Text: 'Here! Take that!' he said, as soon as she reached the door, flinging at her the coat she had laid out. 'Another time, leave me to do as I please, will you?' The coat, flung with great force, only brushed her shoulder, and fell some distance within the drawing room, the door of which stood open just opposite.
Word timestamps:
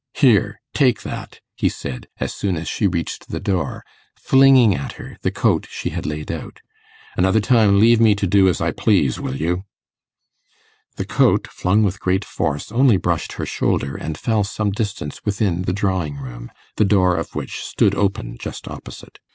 'Here! 0.15 0.59
Take 0.73 1.03
that!' 1.03 1.41
he 1.55 1.69
said, 1.69 2.07
as 2.19 2.33
soon 2.33 2.55
as 2.57 2.67
she 2.67 2.87
reached 2.87 3.27
the 3.29 3.39
door, 3.39 3.83
flinging 4.17 4.73
at 4.73 4.93
her 4.93 5.15
the 5.21 5.29
coat 5.29 5.67
she 5.69 5.91
had 5.91 6.07
laid 6.07 6.31
out. 6.31 6.59
'Another 7.15 7.39
time, 7.39 7.79
leave 7.79 7.99
me 8.01 8.15
to 8.15 8.25
do 8.25 8.47
as 8.47 8.59
I 8.61 8.71
please, 8.71 9.19
will 9.19 9.35
you?' 9.35 9.61
The 10.95 11.05
coat, 11.05 11.45
flung 11.51 11.83
with 11.83 11.99
great 11.99 12.25
force, 12.25 12.71
only 12.71 12.97
brushed 12.97 13.33
her 13.33 13.45
shoulder, 13.45 13.95
and 13.95 14.17
fell 14.17 14.43
some 14.43 14.71
distance 14.71 15.23
within 15.23 15.65
the 15.65 15.71
drawing 15.71 16.15
room, 16.17 16.51
the 16.77 16.85
door 16.85 17.15
of 17.15 17.35
which 17.35 17.59
stood 17.59 17.93
open 17.93 18.39
just 18.39 18.67
opposite. 18.67 19.19